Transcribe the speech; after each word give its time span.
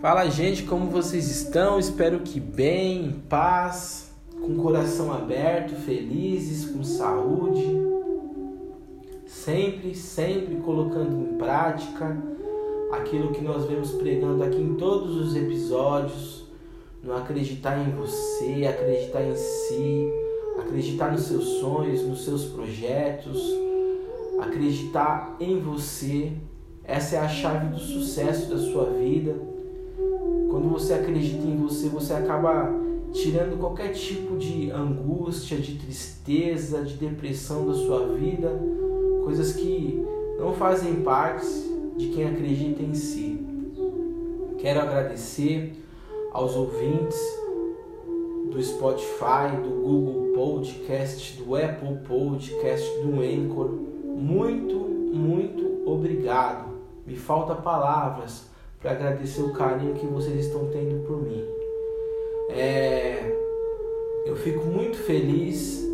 Fala, 0.00 0.30
gente, 0.30 0.62
como 0.62 0.88
vocês 0.88 1.28
estão? 1.28 1.78
Espero 1.78 2.20
que 2.20 2.40
bem, 2.40 3.04
em 3.04 3.10
paz, 3.10 4.10
com 4.32 4.54
o 4.54 4.56
coração 4.56 5.12
aberto, 5.12 5.74
felizes, 5.74 6.64
com 6.64 6.82
saúde. 6.82 7.62
Sempre, 9.26 9.94
sempre 9.94 10.56
colocando 10.56 11.20
em 11.20 11.36
prática 11.36 12.16
aquilo 12.92 13.30
que 13.32 13.42
nós 13.42 13.66
vemos 13.66 13.90
pregando 13.90 14.42
aqui 14.42 14.56
em 14.56 14.74
todos 14.74 15.14
os 15.16 15.36
episódios. 15.36 16.46
Não 17.04 17.14
acreditar 17.18 17.76
em 17.86 17.90
você, 17.90 18.66
acreditar 18.66 19.22
em 19.22 19.36
si, 19.36 20.10
acreditar 20.58 21.12
nos 21.12 21.24
seus 21.24 21.44
sonhos, 21.60 22.00
nos 22.06 22.24
seus 22.24 22.46
projetos, 22.46 23.38
acreditar 24.40 25.36
em 25.38 25.60
você. 25.60 26.32
Essa 26.84 27.16
é 27.16 27.18
a 27.18 27.28
chave 27.28 27.66
do 27.66 27.78
sucesso 27.78 28.48
da 28.48 28.56
sua 28.56 28.86
vida 28.86 29.59
quando 30.50 30.68
você 30.68 30.94
acredita 30.94 31.46
em 31.46 31.56
você, 31.56 31.88
você 31.88 32.12
acaba 32.12 32.74
tirando 33.12 33.58
qualquer 33.58 33.92
tipo 33.92 34.36
de 34.36 34.70
angústia, 34.70 35.58
de 35.58 35.76
tristeza, 35.76 36.82
de 36.82 36.94
depressão 36.94 37.66
da 37.66 37.74
sua 37.74 38.08
vida, 38.08 38.60
coisas 39.24 39.52
que 39.52 40.04
não 40.38 40.52
fazem 40.52 41.02
parte 41.02 41.46
de 41.96 42.08
quem 42.08 42.26
acredita 42.26 42.82
em 42.82 42.94
si. 42.94 43.46
Quero 44.58 44.80
agradecer 44.80 45.72
aos 46.32 46.54
ouvintes 46.56 47.18
do 48.50 48.62
Spotify, 48.62 49.56
do 49.62 49.70
Google 49.82 50.32
Podcast, 50.34 51.40
do 51.40 51.54
Apple 51.54 51.96
Podcast, 52.06 52.86
do 53.02 53.20
Anchor. 53.20 53.70
Muito, 54.04 54.74
muito 54.76 55.88
obrigado. 55.88 56.70
Me 57.06 57.16
falta 57.16 57.54
palavras 57.54 58.49
para 58.80 58.92
agradecer 58.92 59.42
o 59.42 59.52
carinho 59.52 59.94
que 59.94 60.06
vocês 60.06 60.46
estão 60.46 60.66
tendo 60.66 61.04
por 61.06 61.22
mim. 61.22 61.44
É, 62.48 63.36
eu 64.24 64.34
fico 64.36 64.64
muito 64.64 64.96
feliz 64.96 65.86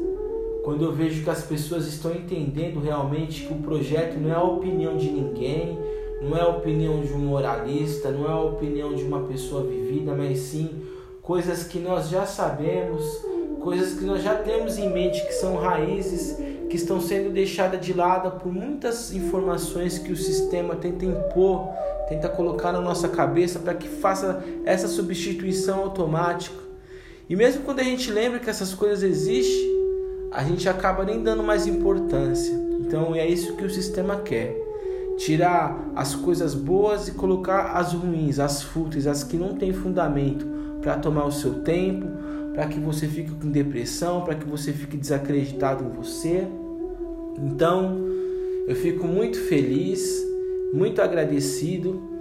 quando 0.65 0.85
eu 0.85 0.93
vejo 0.93 1.23
que 1.23 1.31
as 1.31 1.45
pessoas 1.45 1.87
estão 1.87 2.13
entendendo 2.13 2.81
realmente 2.81 3.47
que 3.47 3.53
o 3.53 3.59
projeto 3.59 4.19
não 4.19 4.31
é 4.31 4.35
a 4.35 4.43
opinião 4.43 4.97
de 4.97 5.11
ninguém, 5.11 5.79
não 6.23 6.37
é 6.37 6.41
a 6.41 6.49
opinião 6.49 7.03
de 7.03 7.13
um 7.13 7.19
moralista, 7.19 8.11
não 8.11 8.27
é 8.27 8.33
a 8.33 8.41
opinião 8.41 8.95
de 8.95 9.03
uma 9.03 9.21
pessoa 9.25 9.65
vivida, 9.65 10.15
mas 10.15 10.39
sim 10.39 10.83
coisas 11.23 11.65
que 11.65 11.79
nós 11.79 12.09
já 12.09 12.25
sabemos, 12.25 13.05
coisas 13.61 13.99
que 13.99 14.05
nós 14.05 14.23
já 14.23 14.37
temos 14.37 14.79
em 14.79 14.93
mente 14.93 15.25
que 15.27 15.33
são 15.33 15.57
raízes 15.57 16.37
que 16.69 16.77
estão 16.77 17.01
sendo 17.01 17.31
deixadas 17.33 17.85
de 17.85 17.93
lado 17.93 18.41
por 18.41 18.53
muitas 18.53 19.13
informações 19.13 19.99
que 19.99 20.13
o 20.13 20.17
sistema 20.17 20.77
tenta 20.77 21.05
impor 21.05 21.69
tenta 22.09 22.29
colocar 22.29 22.73
na 22.73 22.81
nossa 22.81 23.09
cabeça 23.09 23.59
para 23.59 23.75
que 23.75 23.89
faça 23.89 24.43
essa 24.65 24.89
substituição 24.89 25.81
automática. 25.81 26.57
E 27.29 27.35
mesmo 27.35 27.63
quando 27.63 27.81
a 27.81 27.85
gente 27.85 28.11
lembra 28.11 28.39
que 28.39 28.49
essas 28.49 28.73
coisas 28.73 29.03
existem, 29.03 29.77
a 30.31 30.45
gente 30.45 30.69
acaba 30.69 31.05
nem 31.05 31.23
dando 31.23 31.43
mais 31.43 31.67
importância. 31.67 32.55
Então 32.81 33.15
é 33.15 33.27
isso 33.27 33.57
que 33.57 33.65
o 33.65 33.71
sistema 33.71 34.17
quer. 34.17 34.55
Tirar 35.19 35.91
as 35.97 36.15
coisas 36.15 36.55
boas 36.55 37.09
e 37.09 37.13
colocar 37.13 37.73
as 37.73 37.93
ruins, 37.95 38.39
as 38.39 38.63
fúteis, 38.63 39.07
as 39.07 39.25
que 39.25 39.37
não 39.37 39.55
têm 39.55 39.73
fundamento, 39.73 40.47
para 40.83 40.99
tomar 40.99 41.25
o 41.25 41.33
seu 41.33 41.63
tempo, 41.63 42.07
para 42.55 42.67
que 42.67 42.79
você 42.79 43.09
fique 43.09 43.33
com 43.33 43.51
depressão, 43.51 44.23
para 44.23 44.35
que 44.35 44.47
você 44.47 44.73
fique 44.73 44.97
desacreditado 44.97 45.85
em 45.85 45.89
você. 45.89 46.47
Então, 47.39 47.99
eu 48.69 48.77
fico 48.77 49.07
muito 49.07 49.39
feliz 49.39 50.23
muito 50.73 51.03
agradecido. 51.03 52.17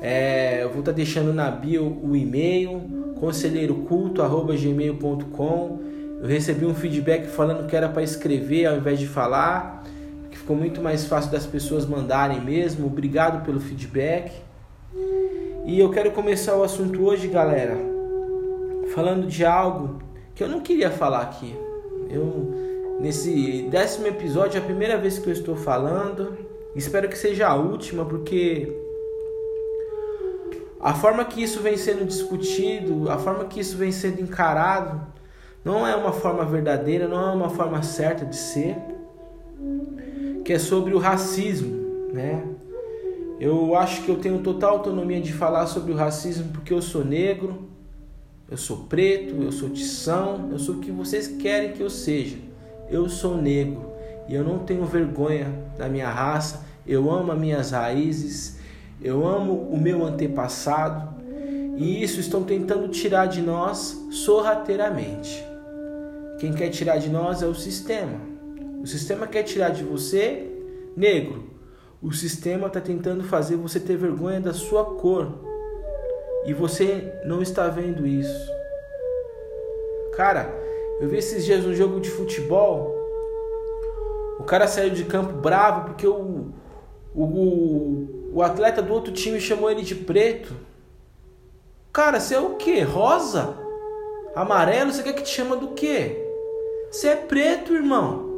É, 0.00 0.62
eu 0.62 0.70
vou 0.70 0.78
estar 0.80 0.92
tá 0.92 0.96
deixando 0.96 1.32
na 1.32 1.50
bio 1.50 1.98
o 2.02 2.14
e-mail 2.14 2.98
conselheiroculto@gmail.com. 3.18 5.78
Eu 6.20 6.26
recebi 6.26 6.66
um 6.66 6.74
feedback 6.74 7.26
falando 7.26 7.66
que 7.66 7.76
era 7.76 7.88
para 7.88 8.02
escrever 8.02 8.66
ao 8.66 8.76
invés 8.76 8.98
de 8.98 9.06
falar, 9.06 9.84
que 10.30 10.38
ficou 10.38 10.56
muito 10.56 10.80
mais 10.80 11.06
fácil 11.06 11.30
das 11.30 11.46
pessoas 11.46 11.86
mandarem 11.86 12.40
mesmo. 12.40 12.86
Obrigado 12.86 13.44
pelo 13.44 13.60
feedback. 13.60 14.32
E 15.64 15.78
eu 15.78 15.90
quero 15.90 16.10
começar 16.12 16.56
o 16.56 16.62
assunto 16.62 17.04
hoje, 17.04 17.28
galera, 17.28 17.76
falando 18.94 19.26
de 19.26 19.44
algo 19.44 19.98
que 20.34 20.42
eu 20.42 20.48
não 20.48 20.60
queria 20.60 20.90
falar 20.90 21.22
aqui. 21.22 21.54
Eu 22.10 22.54
nesse 23.00 23.68
décimo 23.70 24.06
episódio 24.06 24.58
é 24.58 24.60
a 24.60 24.64
primeira 24.64 24.96
vez 24.96 25.18
que 25.18 25.28
eu 25.28 25.32
estou 25.32 25.54
falando. 25.54 26.47
Espero 26.78 27.08
que 27.08 27.18
seja 27.18 27.48
a 27.48 27.56
última, 27.56 28.04
porque 28.04 28.72
a 30.80 30.94
forma 30.94 31.24
que 31.24 31.42
isso 31.42 31.60
vem 31.60 31.76
sendo 31.76 32.06
discutido, 32.06 33.10
a 33.10 33.18
forma 33.18 33.46
que 33.46 33.58
isso 33.58 33.76
vem 33.76 33.90
sendo 33.90 34.20
encarado, 34.20 35.04
não 35.64 35.84
é 35.84 35.96
uma 35.96 36.12
forma 36.12 36.44
verdadeira, 36.44 37.08
não 37.08 37.30
é 37.30 37.32
uma 37.32 37.50
forma 37.50 37.82
certa 37.82 38.24
de 38.24 38.36
ser, 38.36 38.76
que 40.44 40.52
é 40.52 40.58
sobre 40.58 40.94
o 40.94 40.98
racismo, 40.98 42.12
né? 42.12 42.44
Eu 43.40 43.74
acho 43.74 44.04
que 44.04 44.08
eu 44.08 44.16
tenho 44.16 44.38
total 44.38 44.74
autonomia 44.74 45.20
de 45.20 45.32
falar 45.32 45.66
sobre 45.66 45.90
o 45.90 45.96
racismo 45.96 46.52
porque 46.52 46.72
eu 46.72 46.80
sou 46.80 47.04
negro, 47.04 47.68
eu 48.48 48.56
sou 48.56 48.84
preto, 48.84 49.34
eu 49.42 49.50
sou 49.50 49.68
tição, 49.68 50.48
eu 50.52 50.60
sou 50.60 50.76
o 50.76 50.78
que 50.78 50.92
vocês 50.92 51.26
querem 51.26 51.72
que 51.72 51.82
eu 51.82 51.90
seja. 51.90 52.36
Eu 52.88 53.08
sou 53.08 53.36
negro 53.36 53.84
e 54.28 54.34
eu 54.34 54.44
não 54.44 54.60
tenho 54.60 54.84
vergonha 54.84 55.52
da 55.76 55.88
minha 55.88 56.08
raça, 56.08 56.67
eu 56.88 57.10
amo 57.10 57.32
as 57.32 57.38
minhas 57.38 57.70
raízes, 57.72 58.58
eu 59.02 59.26
amo 59.26 59.68
o 59.70 59.78
meu 59.78 60.04
antepassado, 60.04 61.16
e 61.76 62.02
isso 62.02 62.18
estão 62.18 62.42
tentando 62.42 62.88
tirar 62.88 63.26
de 63.26 63.42
nós 63.42 63.96
sorrateiramente. 64.10 65.44
Quem 66.40 66.52
quer 66.52 66.70
tirar 66.70 66.98
de 66.98 67.08
nós 67.08 67.42
é 67.42 67.46
o 67.46 67.54
sistema. 67.54 68.18
O 68.82 68.86
sistema 68.86 69.26
quer 69.26 69.42
tirar 69.42 69.70
de 69.70 69.84
você, 69.84 70.50
negro. 70.96 71.50
O 72.00 72.12
sistema 72.12 72.68
está 72.68 72.80
tentando 72.80 73.22
fazer 73.24 73.56
você 73.56 73.78
ter 73.78 73.96
vergonha 73.96 74.40
da 74.40 74.52
sua 74.52 74.84
cor. 74.84 75.34
E 76.46 76.54
você 76.54 77.12
não 77.24 77.42
está 77.42 77.68
vendo 77.68 78.06
isso. 78.06 78.50
Cara, 80.16 80.52
eu 81.00 81.08
vi 81.08 81.18
esses 81.18 81.44
dias 81.44 81.64
um 81.64 81.74
jogo 81.74 82.00
de 82.00 82.10
futebol. 82.10 82.96
O 84.38 84.44
cara 84.44 84.66
saiu 84.66 84.90
de 84.90 85.04
campo 85.04 85.32
bravo 85.34 85.86
porque 85.86 86.06
o, 86.06 86.52
o, 87.14 88.30
o 88.32 88.42
atleta 88.42 88.82
do 88.82 88.92
outro 88.92 89.12
time 89.12 89.40
chamou 89.40 89.70
ele 89.70 89.82
de 89.82 89.94
preto. 89.94 90.54
Cara, 91.92 92.20
você 92.20 92.34
é 92.34 92.40
o 92.40 92.56
quê? 92.56 92.82
Rosa? 92.82 93.56
Amarelo? 94.34 94.92
Você 94.92 95.02
quer 95.02 95.14
que 95.14 95.22
te 95.22 95.30
chama 95.30 95.56
do 95.56 95.68
quê? 95.68 96.24
Você 96.90 97.08
é 97.08 97.16
preto, 97.16 97.74
irmão. 97.74 98.28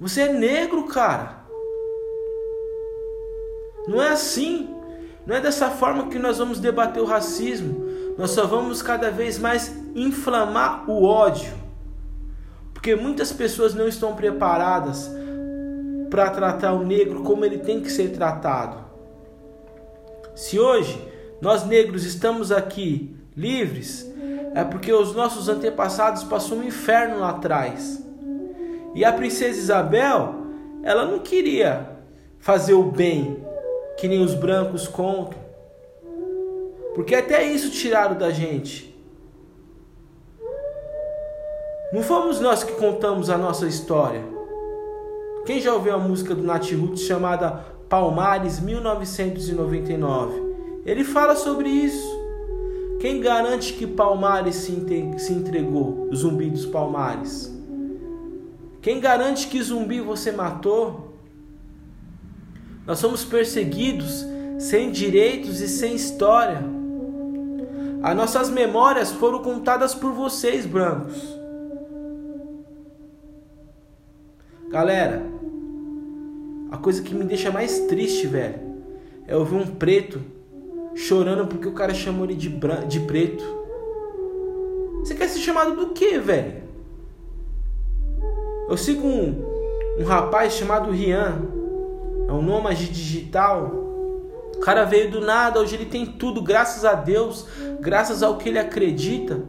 Você 0.00 0.22
é 0.22 0.32
negro, 0.32 0.84
cara. 0.84 1.44
Não 3.88 4.02
é 4.02 4.10
assim. 4.10 4.74
Não 5.26 5.34
é 5.34 5.40
dessa 5.40 5.70
forma 5.70 6.08
que 6.08 6.18
nós 6.18 6.38
vamos 6.38 6.60
debater 6.60 7.02
o 7.02 7.06
racismo. 7.06 7.84
Nós 8.16 8.30
só 8.30 8.46
vamos 8.46 8.82
cada 8.82 9.10
vez 9.10 9.38
mais 9.38 9.74
inflamar 9.94 10.88
o 10.88 11.04
ódio. 11.04 11.52
Porque 12.72 12.94
muitas 12.94 13.32
pessoas 13.32 13.74
não 13.74 13.88
estão 13.88 14.14
preparadas 14.14 15.10
para 16.14 16.30
tratar 16.30 16.72
o 16.74 16.84
negro 16.84 17.24
como 17.24 17.44
ele 17.44 17.58
tem 17.58 17.80
que 17.80 17.90
ser 17.90 18.12
tratado. 18.12 18.84
Se 20.32 20.60
hoje 20.60 20.96
nós 21.40 21.66
negros 21.66 22.04
estamos 22.04 22.52
aqui 22.52 23.16
livres, 23.36 24.08
é 24.54 24.62
porque 24.62 24.92
os 24.92 25.12
nossos 25.12 25.48
antepassados 25.48 26.22
passaram 26.22 26.58
um 26.58 26.64
inferno 26.64 27.18
lá 27.18 27.30
atrás. 27.30 28.00
E 28.94 29.04
a 29.04 29.12
princesa 29.12 29.58
Isabel, 29.58 30.36
ela 30.84 31.04
não 31.04 31.18
queria 31.18 31.90
fazer 32.38 32.74
o 32.74 32.84
bem, 32.84 33.44
que 33.96 34.06
nem 34.06 34.22
os 34.22 34.34
brancos 34.36 34.86
contam. 34.86 35.40
Porque 36.94 37.16
até 37.16 37.42
isso 37.42 37.72
tiraram 37.72 38.16
da 38.16 38.30
gente. 38.30 38.96
Não 41.92 42.02
fomos 42.02 42.38
nós 42.38 42.62
que 42.62 42.74
contamos 42.74 43.28
a 43.28 43.36
nossa 43.36 43.66
história. 43.66 44.33
Quem 45.44 45.60
já 45.60 45.74
ouviu 45.74 45.94
a 45.94 45.98
música 45.98 46.34
do 46.34 46.42
Nat 46.42 46.72
Roots 46.72 47.02
chamada 47.02 47.64
Palmares 47.88 48.60
1999? 48.60 50.42
Ele 50.86 51.04
fala 51.04 51.36
sobre 51.36 51.68
isso. 51.68 52.24
Quem 52.98 53.20
garante 53.20 53.74
que 53.74 53.86
Palmares 53.86 54.56
se 54.56 54.72
entregou, 55.32 56.08
zumbi 56.14 56.48
dos 56.48 56.64
Palmares? 56.64 57.52
Quem 58.80 58.98
garante 58.98 59.48
que 59.48 59.62
zumbi 59.62 60.00
você 60.00 60.32
matou? 60.32 61.12
Nós 62.86 62.98
somos 62.98 63.22
perseguidos 63.24 64.24
sem 64.58 64.90
direitos 64.90 65.60
e 65.60 65.68
sem 65.68 65.94
história. 65.94 66.62
As 68.02 68.16
nossas 68.16 68.48
memórias 68.48 69.12
foram 69.12 69.42
contadas 69.42 69.94
por 69.94 70.12
vocês, 70.12 70.64
brancos. 70.64 71.22
Galera, 74.70 75.33
a 76.70 76.76
coisa 76.76 77.02
que 77.02 77.14
me 77.14 77.24
deixa 77.24 77.50
mais 77.50 77.80
triste, 77.80 78.26
velho, 78.26 78.60
é 79.26 79.36
ouvir 79.36 79.56
um 79.56 79.66
preto 79.66 80.20
chorando 80.94 81.46
porque 81.46 81.68
o 81.68 81.72
cara 81.72 81.92
chamou 81.92 82.24
ele 82.24 82.34
de, 82.34 82.48
bran... 82.48 82.86
de 82.86 83.00
preto. 83.00 83.44
Você 85.00 85.14
quer 85.14 85.28
ser 85.28 85.40
chamado 85.40 85.74
do 85.74 85.88
que, 85.88 86.18
velho? 86.18 86.62
Eu 88.68 88.76
sigo 88.76 89.06
um, 89.06 89.44
um 89.98 90.04
rapaz 90.04 90.54
chamado 90.54 90.90
Rian, 90.90 91.42
é 92.28 92.32
um 92.32 92.42
nômade 92.42 92.88
digital. 92.88 93.82
O 94.56 94.60
cara 94.60 94.84
veio 94.84 95.10
do 95.10 95.20
nada, 95.20 95.60
hoje 95.60 95.74
ele 95.74 95.84
tem 95.84 96.06
tudo, 96.06 96.40
graças 96.40 96.84
a 96.84 96.94
Deus, 96.94 97.46
graças 97.80 98.22
ao 98.22 98.38
que 98.38 98.48
ele 98.48 98.58
acredita. 98.58 99.42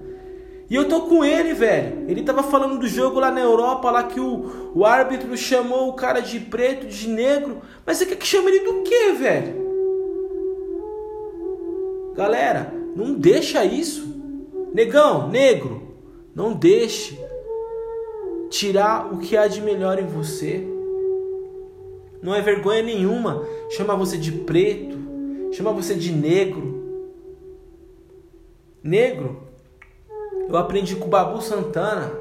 E 0.70 0.76
eu 0.76 0.88
tô 0.88 1.02
com 1.02 1.24
ele, 1.24 1.54
velho. 1.54 2.10
Ele 2.10 2.24
tava 2.24 2.42
falando 2.42 2.80
do 2.80 2.88
jogo 2.88 3.20
lá 3.20 3.32
na 3.32 3.42
Europa, 3.42 3.92
lá 3.92 4.04
que 4.04 4.20
o, 4.20 4.72
o 4.74 4.84
árbitro 4.86 5.36
chamou 5.38 5.90
o 5.90 5.94
cara 5.94 6.22
de 6.22 6.40
preto, 6.40 6.88
de 6.88 7.08
negro. 7.08 7.62
Mas 7.86 7.98
você 7.98 8.06
quer 8.06 8.16
que 8.16 8.26
chame 8.26 8.52
ele 8.52 8.66
do 8.66 8.82
quê, 8.82 9.12
velho? 9.12 9.66
Galera, 12.16 12.74
não 12.96 13.14
deixa 13.14 13.64
isso. 13.64 14.16
Negão, 14.74 15.30
negro, 15.30 15.96
não 16.34 16.54
deixe 16.54 17.20
tirar 18.50 19.14
o 19.14 19.20
que 19.20 19.38
há 19.38 19.48
de 19.48 19.62
melhor 19.62 20.00
em 20.00 20.08
você. 20.08 20.66
Não 22.22 22.34
é 22.34 22.42
vergonha 22.42 22.82
nenhuma 22.82 23.46
chamar 23.70 23.96
você 23.96 24.18
de 24.18 24.32
preto, 24.32 24.98
chamar 25.52 25.72
você 25.74 25.94
de 25.94 26.12
negro. 26.12 26.84
Negro, 28.82 29.45
eu 30.56 30.60
aprendi 30.60 30.96
com 30.96 31.06
o 31.06 31.10
Babu 31.10 31.42
Santana. 31.42 32.12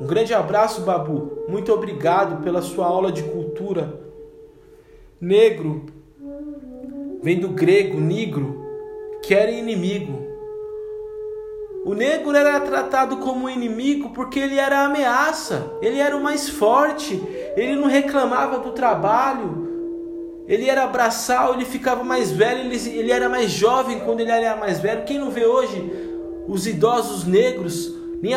Um 0.00 0.06
grande 0.06 0.32
abraço, 0.32 0.82
Babu. 0.82 1.44
Muito 1.48 1.72
obrigado 1.72 2.42
pela 2.42 2.62
sua 2.62 2.86
aula 2.86 3.10
de 3.10 3.22
cultura. 3.24 4.00
Negro 5.20 5.86
vem 7.22 7.38
do 7.38 7.48
grego 7.48 8.00
negro, 8.00 8.64
que 9.22 9.34
era 9.34 9.50
inimigo. 9.50 10.26
O 11.84 11.92
negro 11.92 12.34
era 12.36 12.60
tratado 12.60 13.16
como 13.16 13.50
inimigo 13.50 14.10
porque 14.10 14.38
ele 14.38 14.58
era 14.58 14.84
ameaça, 14.84 15.72
ele 15.82 15.98
era 15.98 16.16
o 16.16 16.22
mais 16.22 16.48
forte, 16.48 17.20
ele 17.56 17.74
não 17.74 17.88
reclamava 17.88 18.58
do 18.58 18.72
trabalho, 18.72 19.70
ele 20.46 20.68
era 20.68 20.86
braçal, 20.86 21.54
ele 21.54 21.64
ficava 21.64 22.04
mais 22.04 22.30
velho, 22.30 22.72
ele, 22.72 23.10
era 23.10 23.28
mais 23.28 23.50
jovem 23.50 24.00
quando 24.00 24.20
ele 24.20 24.30
era 24.30 24.56
mais 24.56 24.78
velho. 24.78 25.04
Quem 25.04 25.18
não 25.18 25.30
vê 25.30 25.46
hoje 25.46 26.09
os 26.48 26.66
idosos 26.66 27.24
negros 27.24 27.94
nem, 28.22 28.34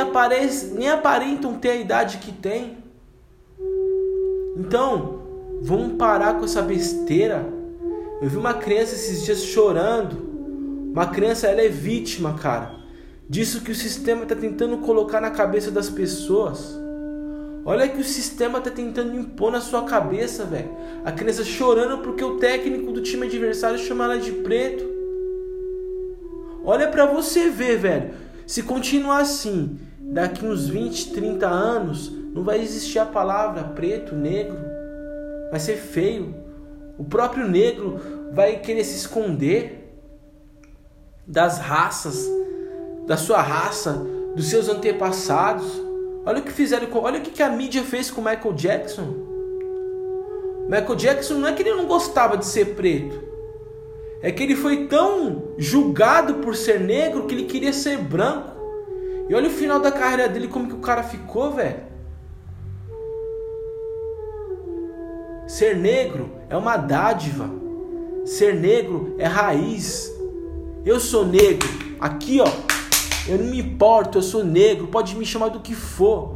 nem 0.73 0.89
aparentam 0.89 1.55
ter 1.55 1.69
a 1.69 1.75
idade 1.75 2.17
que 2.17 2.31
tem. 2.31 2.77
Então, 4.57 5.19
vamos 5.61 5.97
parar 5.97 6.37
com 6.37 6.45
essa 6.45 6.61
besteira. 6.61 7.45
Eu 8.21 8.29
vi 8.29 8.37
uma 8.37 8.53
criança 8.53 8.95
esses 8.95 9.23
dias 9.23 9.43
chorando. 9.43 10.33
Uma 10.91 11.07
criança, 11.07 11.47
ela 11.47 11.61
é 11.61 11.69
vítima, 11.69 12.33
cara 12.33 12.83
disso 13.33 13.61
que 13.61 13.71
o 13.71 13.75
sistema 13.75 14.23
está 14.23 14.35
tentando 14.35 14.77
colocar 14.79 15.19
na 15.19 15.31
cabeça 15.31 15.71
das 15.71 15.89
pessoas. 15.89 16.79
Olha 17.65 17.87
que 17.87 17.99
o 17.99 18.03
sistema 18.03 18.59
está 18.59 18.69
tentando 18.69 19.17
impor 19.17 19.51
na 19.51 19.61
sua 19.61 19.83
cabeça, 19.83 20.43
velho. 20.43 20.69
A 21.05 21.11
criança 21.11 21.43
chorando 21.43 22.03
porque 22.03 22.23
o 22.23 22.37
técnico 22.37 22.91
do 22.91 23.01
time 23.01 23.25
adversário 23.25 23.79
chama 23.79 24.03
ela 24.03 24.17
de 24.17 24.31
preto. 24.31 24.92
Olha 26.63 26.87
para 26.87 27.05
você 27.05 27.49
ver, 27.49 27.77
velho. 27.77 28.13
Se 28.47 28.63
continuar 28.63 29.19
assim, 29.19 29.79
daqui 29.99 30.45
uns 30.45 30.67
20, 30.67 31.11
30 31.13 31.47
anos, 31.47 32.11
não 32.33 32.43
vai 32.43 32.61
existir 32.61 32.99
a 32.99 33.05
palavra 33.05 33.63
preto, 33.63 34.15
negro. 34.15 34.57
Vai 35.51 35.59
ser 35.59 35.75
feio. 35.75 36.35
O 36.97 37.03
próprio 37.03 37.47
negro 37.47 37.99
vai 38.31 38.57
querer 38.57 38.83
se 38.83 38.97
esconder 38.97 39.79
das 41.25 41.59
raças 41.59 42.29
da 43.05 43.17
sua 43.17 43.41
raça, 43.41 44.05
dos 44.35 44.49
seus 44.49 44.69
antepassados. 44.69 45.81
Olha 46.25 46.39
o 46.39 46.43
que 46.43 46.51
fizeram, 46.51 46.87
olha 46.93 47.19
o 47.19 47.21
que 47.21 47.43
a 47.43 47.49
mídia 47.49 47.83
fez 47.83 48.09
com 48.09 48.21
Michael 48.21 48.53
Jackson. 48.53 49.13
Michael 50.69 50.95
Jackson 50.95 51.35
não 51.35 51.49
é 51.49 51.53
que 51.53 51.61
ele 51.61 51.75
não 51.75 51.85
gostava 51.85 52.37
de 52.37 52.45
ser 52.45 52.75
preto, 52.75 53.21
é 54.23 54.31
que 54.31 54.41
ele 54.41 54.55
foi 54.55 54.87
tão 54.87 55.49
julgado 55.57 56.35
por 56.35 56.55
ser 56.55 56.79
negro 56.79 57.27
que 57.27 57.35
ele 57.35 57.43
queria 57.43 57.73
ser 57.73 57.97
branco. 57.97 58.53
E 59.27 59.35
olha 59.35 59.49
o 59.49 59.51
final 59.51 59.81
da 59.81 59.91
carreira 59.91 60.29
dele, 60.29 60.47
como 60.47 60.69
que 60.69 60.73
o 60.73 60.79
cara 60.79 61.03
ficou, 61.03 61.51
velho. 61.51 61.81
Ser 65.45 65.75
negro 65.75 66.31
é 66.49 66.55
uma 66.55 66.77
dádiva. 66.77 67.49
Ser 68.25 68.55
negro 68.55 69.13
é 69.19 69.27
raiz. 69.27 70.09
Eu 70.85 71.01
sou 71.01 71.25
negro. 71.25 71.67
Aqui, 71.99 72.39
ó, 72.39 72.47
eu 73.27 73.37
não 73.37 73.45
me 73.45 73.59
importo, 73.59 74.19
eu 74.19 74.21
sou 74.21 74.41
negro, 74.41 74.87
pode 74.87 75.17
me 75.17 75.25
chamar 75.25 75.49
do 75.49 75.59
que 75.59 75.75
for. 75.75 76.33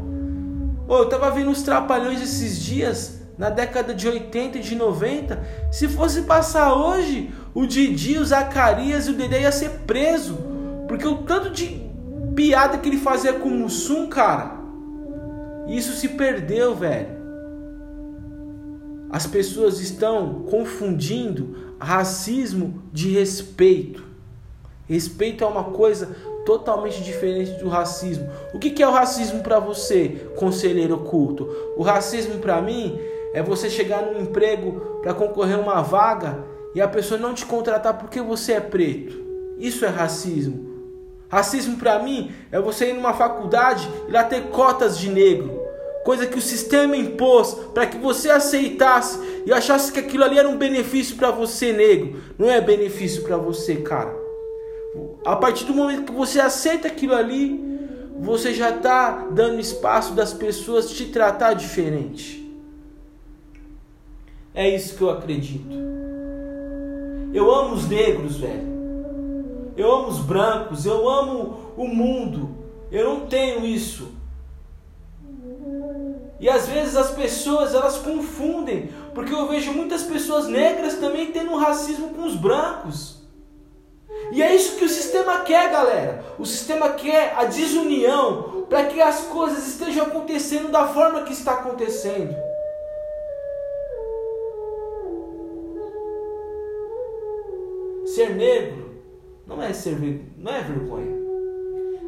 Oh, 0.89 0.97
eu 0.97 1.09
tava 1.09 1.31
vendo 1.31 1.51
os 1.51 1.61
trapalhões 1.63 2.21
esses 2.21 2.61
dias, 2.61 3.21
na 3.37 3.49
década 3.49 3.93
de 3.93 4.07
80 4.07 4.57
e 4.57 4.61
de 4.61 4.75
90. 4.75 5.41
Se 5.71 5.87
fosse 5.87 6.23
passar 6.23 6.73
hoje, 6.73 7.31
o 7.57 7.65
Didi, 7.65 8.19
o 8.19 8.23
Zacarias 8.23 9.07
e 9.07 9.09
o 9.09 9.13
Dedé 9.15 9.41
ia 9.41 9.51
ser 9.51 9.79
preso. 9.87 10.37
Porque 10.87 11.07
o 11.07 11.23
tanto 11.23 11.49
de 11.49 11.81
piada 12.35 12.77
que 12.77 12.87
ele 12.87 12.99
fazia 12.99 13.33
com 13.33 13.49
o 13.49 13.51
Mussum, 13.51 14.07
cara. 14.07 14.57
Isso 15.67 15.93
se 15.93 16.09
perdeu, 16.09 16.75
velho. 16.75 17.17
As 19.09 19.25
pessoas 19.25 19.79
estão 19.79 20.43
confundindo 20.43 21.73
racismo 21.79 22.83
de 22.93 23.09
respeito. 23.13 24.03
Respeito 24.87 25.43
é 25.43 25.47
uma 25.47 25.63
coisa 25.63 26.15
totalmente 26.45 27.03
diferente 27.03 27.53
do 27.53 27.69
racismo. 27.69 28.29
O 28.53 28.59
que, 28.59 28.69
que 28.69 28.83
é 28.83 28.87
o 28.87 28.93
racismo 28.93 29.41
para 29.41 29.57
você, 29.57 30.29
conselheiro 30.37 30.93
oculto? 30.93 31.49
O 31.75 31.81
racismo 31.81 32.37
para 32.37 32.61
mim 32.61 32.99
é 33.33 33.41
você 33.41 33.67
chegar 33.67 34.03
num 34.03 34.21
emprego 34.21 34.99
para 35.01 35.15
concorrer 35.15 35.57
a 35.57 35.61
uma 35.61 35.81
vaga 35.81 36.55
e 36.77 36.81
a 36.81 36.87
pessoa 36.87 37.19
não 37.19 37.33
te 37.33 37.43
contratar 37.43 37.97
porque 37.97 38.21
você 38.21 38.53
é 38.53 38.59
preto. 38.59 39.19
Isso 39.57 39.83
é 39.83 39.87
racismo. 39.87 40.67
Racismo 41.27 41.75
para 41.75 41.97
mim 41.97 42.31
é 42.51 42.61
você 42.61 42.91
ir 42.91 42.93
numa 42.93 43.15
faculdade 43.15 43.89
e 44.07 44.11
lá 44.11 44.23
ter 44.23 44.49
cotas 44.49 44.95
de 44.95 45.09
negro. 45.09 45.59
Coisa 46.05 46.27
que 46.27 46.37
o 46.37 46.41
sistema 46.41 46.95
impôs 46.95 47.55
para 47.73 47.87
que 47.87 47.97
você 47.97 48.29
aceitasse 48.29 49.17
e 49.43 49.51
achasse 49.51 49.91
que 49.91 49.99
aquilo 49.99 50.23
ali 50.23 50.37
era 50.37 50.47
um 50.47 50.55
benefício 50.55 51.15
para 51.15 51.31
você, 51.31 51.73
negro. 51.73 52.21
Não 52.37 52.47
é 52.47 52.61
benefício 52.61 53.23
para 53.23 53.37
você, 53.37 53.77
cara. 53.77 54.15
A 55.25 55.35
partir 55.35 55.65
do 55.65 55.73
momento 55.73 56.03
que 56.03 56.11
você 56.11 56.39
aceita 56.39 56.87
aquilo 56.87 57.15
ali, 57.15 57.59
você 58.19 58.53
já 58.53 58.69
está 58.69 59.25
dando 59.31 59.59
espaço 59.59 60.13
das 60.13 60.31
pessoas 60.31 60.91
te 60.91 61.05
tratar 61.05 61.53
diferente. 61.53 62.47
É 64.53 64.69
isso 64.69 64.95
que 64.95 65.01
eu 65.01 65.09
acredito. 65.09 65.96
Eu 67.33 67.53
amo 67.53 67.75
os 67.75 67.87
negros, 67.87 68.37
velho. 68.37 68.77
Eu 69.75 69.93
amo 69.93 70.07
os 70.07 70.19
brancos, 70.19 70.85
eu 70.85 71.09
amo 71.09 71.73
o 71.77 71.87
mundo. 71.87 72.49
Eu 72.91 73.05
não 73.05 73.27
tenho 73.27 73.65
isso. 73.65 74.11
E 76.39 76.49
às 76.49 76.67
vezes 76.67 76.95
as 76.95 77.11
pessoas 77.11 77.73
elas 77.73 77.97
confundem, 77.97 78.89
porque 79.13 79.33
eu 79.33 79.47
vejo 79.47 79.71
muitas 79.73 80.03
pessoas 80.03 80.47
negras 80.47 80.95
também 80.95 81.31
tendo 81.31 81.55
racismo 81.55 82.09
com 82.09 82.23
os 82.23 82.35
brancos. 82.35 83.17
E 84.31 84.41
é 84.41 84.55
isso 84.55 84.77
que 84.77 84.85
o 84.85 84.89
sistema 84.89 85.39
quer, 85.39 85.71
galera. 85.71 86.23
O 86.37 86.45
sistema 86.45 86.89
quer 86.89 87.33
a 87.37 87.45
desunião 87.45 88.65
para 88.69 88.85
que 88.85 89.01
as 89.01 89.21
coisas 89.21 89.67
estejam 89.67 90.05
acontecendo 90.05 90.69
da 90.69 90.87
forma 90.87 91.23
que 91.23 91.33
está 91.33 91.53
acontecendo. 91.53 92.35
Ser 98.17 98.35
negro 98.35 98.83
não 99.45 99.61
é 99.61 99.71
ser 99.71 99.95
não 100.39 100.51
é 100.51 100.63
vergonha. 100.63 101.15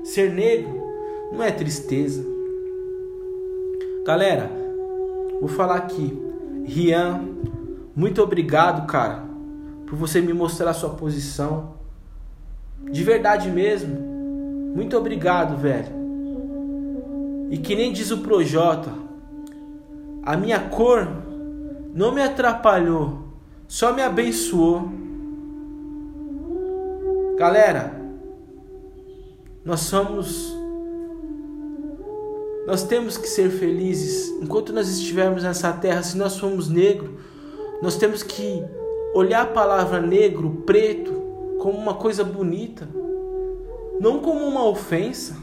Ser 0.03 0.33
negro 0.33 0.81
não 1.31 1.43
é 1.43 1.51
tristeza. 1.51 2.25
Galera, 4.03 4.49
vou 5.39 5.47
falar 5.47 5.75
aqui. 5.75 6.19
Rian, 6.65 7.21
muito 7.95 8.23
obrigado, 8.23 8.87
cara, 8.87 9.23
por 9.85 9.95
você 9.97 10.19
me 10.19 10.33
mostrar 10.33 10.71
a 10.71 10.73
sua 10.73 10.89
posição. 10.89 11.75
De 12.91 13.03
verdade 13.03 13.51
mesmo. 13.51 13.95
Muito 14.75 14.97
obrigado, 14.97 15.57
velho. 15.57 15.93
E 17.51 17.57
que 17.59 17.75
nem 17.75 17.93
diz 17.93 18.09
o 18.09 18.17
Projota, 18.21 18.91
a 20.23 20.35
minha 20.35 20.59
cor 20.59 21.07
não 21.93 22.11
me 22.11 22.23
atrapalhou, 22.23 23.25
só 23.67 23.93
me 23.93 24.01
abençoou. 24.01 25.07
Galera, 27.39 27.93
nós 29.63 29.79
somos 29.79 30.53
nós 32.67 32.84
temos 32.84 33.17
que 33.17 33.29
ser 33.29 33.50
felizes 33.50 34.27
enquanto 34.41 34.74
nós 34.74 34.89
estivermos 34.89 35.43
nessa 35.43 35.72
terra. 35.72 36.03
Se 36.03 36.17
nós 36.17 36.34
somos 36.34 36.67
negros, 36.67 37.12
nós 37.81 37.96
temos 37.96 38.24
que 38.24 38.62
olhar 39.13 39.43
a 39.43 39.46
palavra 39.46 40.01
negro, 40.01 40.63
preto, 40.65 41.13
como 41.62 41.77
uma 41.77 41.93
coisa 41.93 42.25
bonita, 42.25 42.89
não 44.01 44.19
como 44.19 44.46
uma 44.46 44.67
ofensa. 44.67 45.38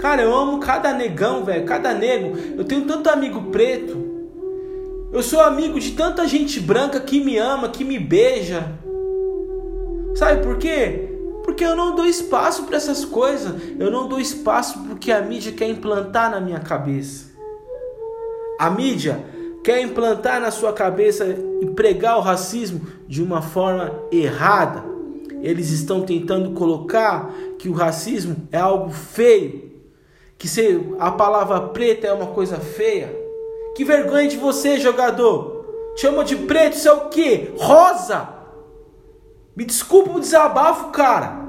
Cara, 0.00 0.22
eu 0.22 0.34
amo 0.34 0.58
cada 0.58 0.92
negão, 0.92 1.44
velho, 1.44 1.64
cada 1.64 1.94
nego. 1.94 2.36
Eu 2.58 2.64
tenho 2.64 2.84
tanto 2.84 3.08
amigo 3.08 3.52
preto. 3.52 3.96
Eu 5.12 5.22
sou 5.22 5.40
amigo 5.40 5.78
de 5.78 5.92
tanta 5.92 6.26
gente 6.26 6.58
branca 6.58 6.98
que 6.98 7.22
me 7.22 7.38
ama, 7.38 7.68
que 7.68 7.84
me 7.84 8.00
beija. 8.00 8.84
Sabe 10.16 10.42
por 10.42 10.56
quê? 10.56 11.10
Porque 11.44 11.62
eu 11.62 11.76
não 11.76 11.94
dou 11.94 12.06
espaço 12.06 12.64
para 12.64 12.78
essas 12.78 13.04
coisas. 13.04 13.54
Eu 13.78 13.90
não 13.90 14.08
dou 14.08 14.18
espaço 14.18 14.82
porque 14.88 15.12
a 15.12 15.20
mídia 15.20 15.52
quer 15.52 15.68
implantar 15.68 16.30
na 16.30 16.40
minha 16.40 16.58
cabeça. 16.58 17.26
A 18.58 18.70
mídia 18.70 19.22
quer 19.62 19.82
implantar 19.82 20.40
na 20.40 20.50
sua 20.50 20.72
cabeça 20.72 21.26
e 21.60 21.66
pregar 21.66 22.16
o 22.16 22.22
racismo 22.22 22.80
de 23.06 23.22
uma 23.22 23.42
forma 23.42 23.92
errada. 24.10 24.84
Eles 25.42 25.70
estão 25.70 26.00
tentando 26.00 26.52
colocar 26.52 27.30
que 27.58 27.68
o 27.68 27.74
racismo 27.74 28.36
é 28.50 28.58
algo 28.58 28.90
feio, 28.90 29.70
que 30.38 30.48
se 30.48 30.80
a 30.98 31.10
palavra 31.10 31.60
preta 31.60 32.06
é 32.06 32.12
uma 32.12 32.28
coisa 32.28 32.56
feia. 32.56 33.14
Que 33.74 33.84
vergonha 33.84 34.26
de 34.26 34.38
você, 34.38 34.80
jogador! 34.80 35.92
Chama 35.96 36.24
de 36.24 36.36
preto, 36.36 36.74
isso 36.74 36.88
é 36.88 36.92
o 36.92 37.08
quê? 37.10 37.52
Rosa! 37.58 38.35
Me 39.56 39.64
desculpa 39.64 40.10
o 40.10 40.20
desabafo, 40.20 40.90
cara. 40.90 41.46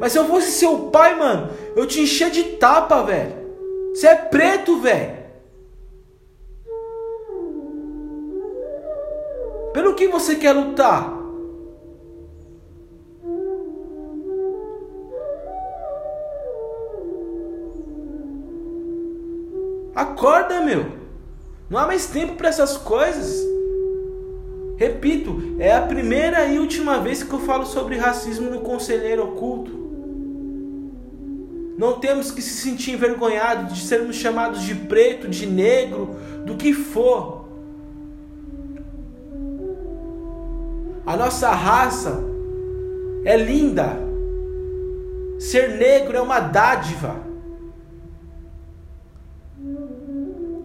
Mas 0.00 0.12
se 0.12 0.18
eu 0.18 0.24
fosse 0.24 0.52
seu 0.52 0.90
pai, 0.90 1.14
mano, 1.14 1.50
eu 1.76 1.86
te 1.86 2.00
encher 2.00 2.30
de 2.30 2.42
tapa, 2.56 3.02
velho. 3.02 3.34
Você 3.94 4.06
é 4.06 4.16
preto, 4.16 4.80
velho. 4.80 5.20
Pelo 9.74 9.94
que 9.94 10.08
você 10.08 10.34
quer 10.36 10.52
lutar? 10.52 11.20
Acorda, 19.94 20.62
meu. 20.62 20.86
Não 21.68 21.78
há 21.78 21.86
mais 21.86 22.06
tempo 22.06 22.36
para 22.36 22.48
essas 22.48 22.78
coisas. 22.78 23.49
Repito, 24.80 25.56
é 25.58 25.76
a 25.76 25.82
primeira 25.82 26.46
e 26.46 26.58
última 26.58 27.00
vez 27.00 27.22
que 27.22 27.30
eu 27.30 27.40
falo 27.40 27.66
sobre 27.66 27.98
racismo 27.98 28.48
no 28.50 28.60
Conselheiro 28.60 29.24
Oculto. 29.24 29.78
Não 31.76 32.00
temos 32.00 32.30
que 32.30 32.40
se 32.40 32.62
sentir 32.62 32.92
envergonhados 32.92 33.74
de 33.74 33.80
sermos 33.82 34.16
chamados 34.16 34.62
de 34.62 34.74
preto, 34.74 35.28
de 35.28 35.44
negro, 35.44 36.16
do 36.46 36.56
que 36.56 36.72
for. 36.72 37.44
A 41.04 41.14
nossa 41.14 41.50
raça 41.50 42.18
é 43.26 43.36
linda. 43.36 43.98
Ser 45.38 45.76
negro 45.76 46.16
é 46.16 46.22
uma 46.22 46.40
dádiva. 46.40 47.20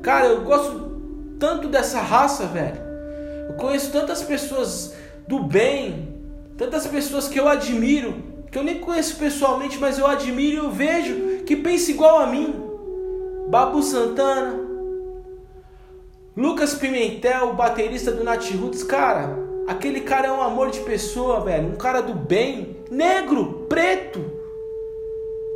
Cara, 0.02 0.28
eu 0.28 0.42
gosto 0.46 1.02
tanto 1.38 1.68
dessa 1.68 2.00
raça, 2.00 2.46
velho. 2.46 2.95
Eu 3.48 3.54
conheço 3.56 3.92
tantas 3.92 4.22
pessoas 4.24 4.94
do 5.28 5.44
bem, 5.44 6.08
tantas 6.58 6.88
pessoas 6.88 7.28
que 7.28 7.40
eu 7.40 7.48
admiro, 7.48 8.24
que 8.52 8.58
eu 8.58 8.64
nem 8.64 8.80
conheço 8.80 9.18
pessoalmente, 9.18 9.78
mas 9.78 10.00
eu 10.00 10.08
admiro 10.08 10.56
e 10.56 10.66
eu 10.66 10.72
vejo 10.72 11.44
que 11.46 11.56
pensa 11.56 11.92
igual 11.92 12.20
a 12.20 12.28
mim. 12.28 12.56
Babu 13.50 13.84
Santana, 13.84 14.60
Lucas 16.36 16.74
Pimentel, 16.74 17.50
o 17.50 17.54
baterista 17.54 18.12
do 18.12 18.24
Nat 18.24 18.50
Roots, 18.52 18.84
cara, 18.84 19.38
aquele 19.68 20.02
cara 20.02 20.28
é 20.28 20.32
um 20.32 20.42
amor 20.42 20.72
de 20.72 20.80
pessoa, 20.82 21.40
velho, 21.42 21.70
um 21.70 21.76
cara 21.76 22.02
do 22.02 22.14
bem, 22.14 22.78
negro, 22.90 23.66
preto. 23.70 24.20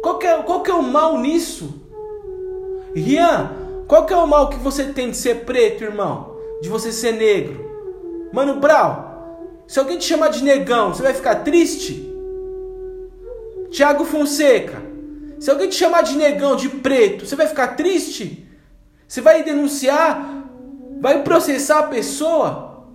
Qual 0.02 0.18
que 0.18 0.28
é, 0.28 0.38
qual 0.38 0.62
que 0.62 0.72
é 0.72 0.74
o 0.74 0.84
mal 0.84 1.18
nisso? 1.18 1.82
Rian, 2.96 3.52
qual 3.88 4.06
que 4.06 4.14
é 4.14 4.18
o 4.18 4.28
mal 4.28 4.50
que 4.50 4.58
você 4.58 4.86
tem 4.86 5.10
de 5.10 5.18
ser 5.18 5.46
preto, 5.46 5.84
irmão? 5.84 6.38
De 6.62 6.70
você 6.70 6.92
ser 6.92 7.14
negro? 7.14 7.70
Mano 8.32 8.60
Brau, 8.60 9.64
se 9.68 9.80
alguém 9.80 9.98
te 9.98 10.06
chamar 10.06 10.30
de 10.30 10.44
negão, 10.44 10.94
você 10.94 11.02
vai 11.02 11.14
ficar 11.14 11.36
triste? 11.44 12.08
Tiago 13.72 14.06
Fonseca, 14.06 14.82
se 15.40 15.50
alguém 15.50 15.70
te 15.70 15.76
chamar 15.76 16.02
de 16.02 16.18
negão, 16.18 16.56
de 16.56 16.70
preto, 16.70 17.26
você 17.26 17.36
vai 17.36 17.48
ficar 17.48 17.70
triste? 17.70 18.48
Você 19.08 19.22
vai 19.22 19.44
denunciar? 19.44 20.46
Vai 21.00 21.24
processar 21.24 21.80
a 21.80 21.84
pessoa? 21.84 22.88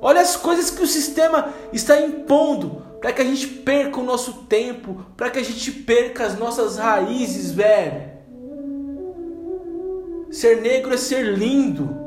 Olha 0.00 0.20
as 0.20 0.36
coisas 0.36 0.70
que 0.70 0.82
o 0.82 0.86
sistema 0.86 1.52
está 1.72 2.00
impondo 2.00 2.82
para 3.00 3.12
que 3.12 3.22
a 3.22 3.24
gente 3.24 3.46
perca 3.46 4.00
o 4.00 4.04
nosso 4.04 4.44
tempo, 4.44 5.06
para 5.16 5.30
que 5.30 5.38
a 5.38 5.44
gente 5.44 5.70
perca 5.70 6.24
as 6.24 6.38
nossas 6.38 6.76
raízes, 6.76 7.52
velho. 7.52 8.10
Ser 10.30 10.60
negro 10.60 10.92
é 10.92 10.96
ser 10.96 11.22
lindo. 11.24 12.01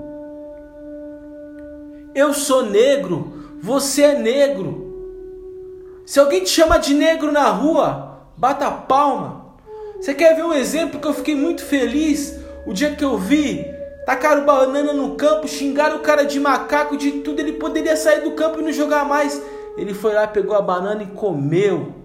Eu 2.15 2.34
sou 2.34 2.65
negro, 2.65 3.60
você 3.62 4.03
é 4.03 4.17
negro. 4.17 6.00
Se 6.05 6.17
alguém 6.17 6.41
te 6.45 6.50
chama 6.50 6.77
de 6.77 6.93
negro 6.93 7.29
na 7.29 7.50
rua, 7.50 8.22
bata 8.38 8.72
palma. 8.72 9.53
Você 10.00 10.13
quer 10.13 10.34
ver 10.34 10.45
um 10.45 10.53
exemplo 10.53 10.98
que 10.98 11.07
eu 11.10 11.13
fiquei 11.13 11.36
muito 11.36 11.65
feliz 11.65 12.39
o 12.65 12.72
dia 12.72 12.95
que 12.95 13.03
eu 13.03 13.17
vi? 13.17 13.65
Tacaram 14.05 14.45
banana 14.45 14.93
no 14.93 15.17
campo, 15.17 15.45
xingaram 15.45 15.98
o 15.98 16.00
cara 16.00 16.24
de 16.24 16.39
macaco, 16.39 16.95
de 16.95 17.12
tudo. 17.19 17.41
Ele 17.41 17.51
poderia 17.51 17.98
sair 17.98 18.22
do 18.22 18.31
campo 18.31 18.62
e 18.62 18.63
não 18.63 18.72
jogar 18.72 19.03
mais. 19.03 19.41
Ele 19.75 19.93
foi 19.93 20.13
lá, 20.13 20.25
pegou 20.25 20.55
a 20.55 20.62
banana 20.62 21.03
e 21.03 21.07
comeu. 21.07 21.95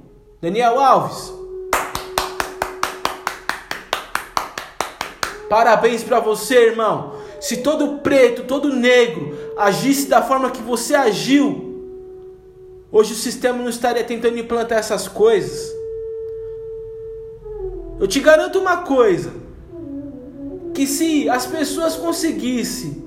Daniel 0.40 0.81
Alves. 0.81 1.33
Parabéns 5.49 6.02
para 6.02 6.19
você, 6.19 6.71
irmão. 6.71 7.20
Se 7.40 7.59
todo 7.59 7.99
preto, 7.99 8.44
todo 8.44 8.76
negro 8.76 9.35
agisse 9.56 10.06
da 10.06 10.20
forma 10.23 10.50
que 10.50 10.61
você 10.61 10.94
agiu, 10.94 11.88
hoje 12.92 13.14
o 13.14 13.16
sistema 13.16 13.59
não 13.59 13.70
estaria 13.70 14.04
tentando 14.04 14.38
implantar 14.38 14.78
essas 14.78 15.09
coisas. 15.09 15.73
Eu 17.99 18.06
te 18.06 18.20
garanto 18.20 18.59
uma 18.59 18.78
coisa: 18.78 19.32
que 20.75 20.87
se 20.87 21.28
as 21.30 21.47
pessoas 21.47 21.97
conseguissem 21.97 23.02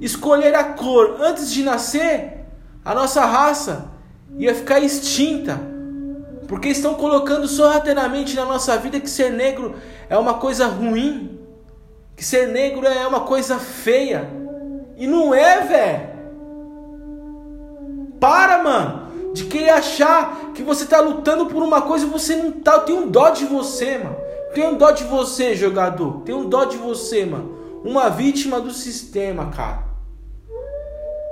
escolher 0.00 0.54
a 0.54 0.64
cor 0.64 1.16
antes 1.20 1.50
de 1.50 1.64
nascer, 1.64 2.44
a 2.84 2.94
nossa 2.94 3.24
raça 3.24 3.90
ia 4.38 4.54
ficar 4.54 4.80
extinta. 4.80 5.60
Porque 6.46 6.68
estão 6.68 6.94
colocando 6.94 7.48
sorrateiramente 7.48 8.36
na 8.36 8.44
nossa 8.44 8.76
vida 8.76 9.00
que 9.00 9.08
ser 9.08 9.30
negro 9.30 9.74
é 10.10 10.18
uma 10.18 10.34
coisa 10.34 10.66
ruim, 10.66 11.38
que 12.22 12.26
ser 12.26 12.46
negro 12.46 12.86
é 12.86 13.04
uma 13.04 13.22
coisa 13.22 13.58
feia. 13.58 14.30
E 14.96 15.08
não 15.08 15.34
é, 15.34 15.60
velho. 15.66 16.08
Para, 18.20 18.62
mano. 18.62 19.32
De 19.34 19.46
querer 19.46 19.70
achar 19.70 20.52
que 20.54 20.62
você 20.62 20.86
tá 20.86 21.00
lutando 21.00 21.46
por 21.46 21.60
uma 21.64 21.82
coisa 21.82 22.06
e 22.06 22.08
você 22.08 22.36
não 22.36 22.52
tá. 22.52 22.74
Eu 22.74 22.80
tenho 22.82 22.98
um 23.00 23.08
dó 23.08 23.30
de 23.30 23.44
você, 23.44 23.98
mano. 23.98 24.16
Tem 24.54 24.64
um 24.64 24.76
dó 24.76 24.92
de 24.92 25.02
você, 25.02 25.56
jogador. 25.56 26.20
Tem 26.20 26.32
um 26.32 26.48
dó 26.48 26.64
de 26.64 26.76
você, 26.76 27.26
mano. 27.26 27.58
Uma 27.84 28.08
vítima 28.08 28.60
do 28.60 28.70
sistema, 28.70 29.46
cara. 29.46 29.82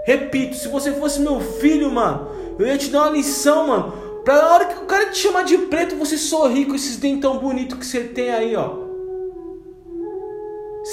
Repito, 0.04 0.56
se 0.56 0.66
você 0.66 0.90
fosse 0.90 1.20
meu 1.20 1.38
filho, 1.38 1.88
mano, 1.92 2.26
eu 2.58 2.66
ia 2.66 2.76
te 2.76 2.88
dar 2.88 3.02
uma 3.02 3.10
lição, 3.10 3.68
mano. 3.68 3.92
Pra 4.24 4.42
na 4.42 4.54
hora 4.54 4.64
que 4.64 4.82
o 4.82 4.86
cara 4.86 5.10
te 5.10 5.18
chamar 5.18 5.44
de 5.44 5.56
preto, 5.56 5.94
você 5.94 6.18
sorrir 6.18 6.66
com 6.66 6.74
esses 6.74 6.96
dentes 6.96 7.20
tão 7.20 7.38
bonitos 7.38 7.78
que 7.78 7.86
você 7.86 8.00
tem 8.00 8.30
aí, 8.30 8.56
ó. 8.56 8.89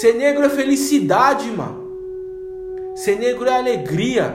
Ser 0.00 0.14
negro 0.14 0.44
é 0.44 0.48
felicidade, 0.48 1.50
mano. 1.50 2.94
Ser 2.94 3.18
negro 3.18 3.46
é 3.46 3.56
alegria. 3.56 4.32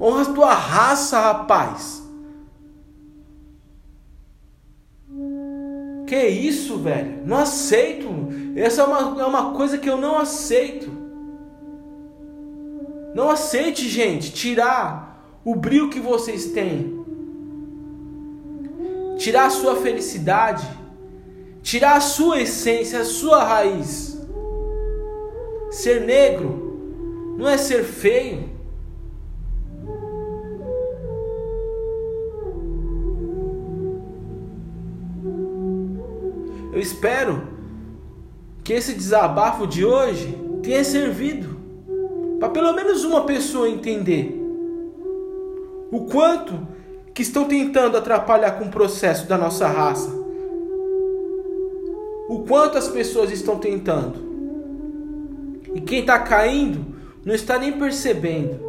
Honra 0.00 0.22
a 0.22 0.32
tua 0.34 0.52
raça, 0.52 1.20
rapaz. 1.20 2.02
Que 6.08 6.26
isso, 6.26 6.78
velho? 6.78 7.24
Não 7.24 7.36
aceito. 7.36 8.08
Essa 8.56 8.82
é 8.82 8.84
uma, 8.84 9.22
é 9.22 9.24
uma 9.24 9.52
coisa 9.52 9.78
que 9.78 9.88
eu 9.88 9.96
não 9.96 10.18
aceito. 10.18 10.90
Não 13.14 13.30
aceite, 13.30 13.88
gente, 13.88 14.32
tirar 14.32 15.40
o 15.44 15.54
brilho 15.54 15.88
que 15.88 16.00
vocês 16.00 16.46
têm. 16.46 17.04
Tirar 19.18 19.46
a 19.46 19.50
sua 19.50 19.76
felicidade. 19.76 20.66
Tirar 21.62 21.96
a 21.96 22.00
sua 22.00 22.40
essência, 22.40 23.00
a 23.00 23.04
sua 23.04 23.44
raiz. 23.44 24.18
Ser 25.70 26.00
negro 26.00 27.36
não 27.36 27.48
é 27.48 27.56
ser 27.56 27.84
feio. 27.84 28.48
Eu 36.72 36.80
espero 36.80 37.42
que 38.62 38.72
esse 38.72 38.94
desabafo 38.94 39.66
de 39.66 39.84
hoje 39.84 40.38
tenha 40.62 40.84
servido 40.84 41.58
para 42.38 42.50
pelo 42.50 42.72
menos 42.72 43.04
uma 43.04 43.24
pessoa 43.24 43.68
entender 43.68 44.38
o 45.90 46.04
quanto 46.04 46.66
que 47.14 47.22
estão 47.22 47.46
tentando 47.46 47.96
atrapalhar 47.96 48.52
com 48.52 48.66
o 48.66 48.70
processo 48.70 49.26
da 49.26 49.36
nossa 49.36 49.66
raça. 49.66 50.17
O 52.28 52.40
quanto 52.40 52.76
as 52.76 52.88
pessoas 52.88 53.30
estão 53.30 53.58
tentando. 53.58 54.28
E 55.74 55.80
quem 55.80 56.00
está 56.00 56.18
caindo 56.18 56.84
não 57.24 57.34
está 57.34 57.58
nem 57.58 57.72
percebendo. 57.72 58.68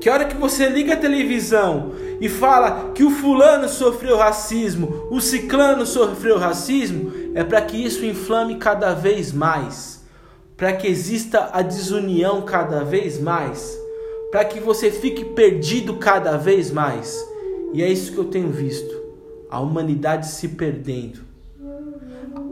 Que 0.00 0.08
a 0.08 0.14
hora 0.14 0.24
que 0.26 0.36
você 0.36 0.68
liga 0.68 0.94
a 0.94 0.96
televisão 0.96 1.92
e 2.20 2.28
fala 2.28 2.92
que 2.94 3.02
o 3.02 3.10
fulano 3.10 3.68
sofreu 3.68 4.16
racismo, 4.16 5.06
o 5.10 5.20
ciclano 5.20 5.84
sofreu 5.84 6.38
racismo, 6.38 7.12
é 7.34 7.42
para 7.42 7.60
que 7.62 7.76
isso 7.76 8.04
inflame 8.04 8.56
cada 8.56 8.94
vez 8.94 9.32
mais, 9.32 10.04
para 10.56 10.72
que 10.72 10.86
exista 10.86 11.50
a 11.52 11.62
desunião 11.62 12.42
cada 12.42 12.84
vez 12.84 13.20
mais, 13.20 13.76
para 14.30 14.44
que 14.44 14.60
você 14.60 14.90
fique 14.90 15.24
perdido 15.24 15.96
cada 15.96 16.36
vez 16.36 16.70
mais. 16.70 17.24
E 17.72 17.82
é 17.82 17.88
isso 17.88 18.12
que 18.12 18.18
eu 18.18 18.24
tenho 18.24 18.50
visto: 18.50 18.94
a 19.50 19.60
humanidade 19.60 20.28
se 20.28 20.48
perdendo, 20.48 21.20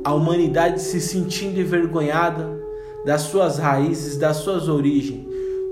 a 0.06 0.14
humanidade 0.14 0.80
se 0.82 1.00
sentindo 1.00 1.58
envergonhada 1.58 2.56
das 3.04 3.22
suas 3.22 3.58
raízes, 3.58 4.16
das 4.16 4.36
suas 4.36 4.68
origens. 4.68 5.26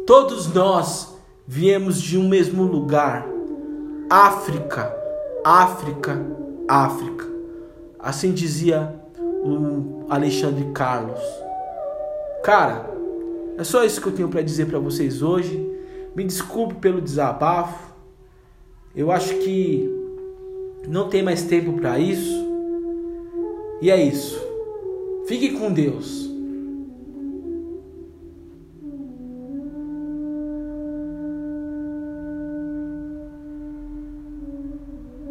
Todos 0.09 0.53
nós 0.53 1.14
viemos 1.47 2.03
de 2.03 2.19
um 2.19 2.29
mesmo 2.29 2.64
lugar. 2.64 3.29
África, 4.11 4.93
África, 5.45 6.21
África. 6.67 7.25
Assim 7.97 8.33
dizia 8.33 8.93
o 9.21 10.05
Alexandre 10.11 10.69
Carlos. 10.75 11.21
Cara, 12.43 12.91
é 13.57 13.62
só 13.62 13.85
isso 13.85 14.00
que 14.00 14.09
eu 14.09 14.14
tenho 14.14 14.29
para 14.29 14.43
dizer 14.43 14.67
para 14.67 14.81
vocês 14.81 15.23
hoje. 15.23 15.64
Me 16.12 16.25
desculpe 16.25 16.75
pelo 16.75 17.00
desabafo. 17.00 17.95
Eu 18.97 19.12
acho 19.12 19.33
que 19.33 19.88
não 20.88 21.09
tem 21.09 21.23
mais 21.23 21.45
tempo 21.45 21.75
para 21.75 22.00
isso. 22.00 22.43
E 23.85 23.91
é 23.91 24.03
isso. 24.03 24.41
Fique 25.26 25.50
com 25.50 25.71
Deus. 25.71 26.34